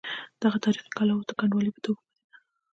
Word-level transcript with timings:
دغه 0.41 0.57
تاریخي 0.65 0.89
کلا 0.97 1.13
اوس 1.15 1.25
د 1.27 1.31
کنډوالې 1.39 1.71
په 1.75 1.81
توګه 1.85 2.01
پاتې 2.03 2.27
ده. 2.33 2.39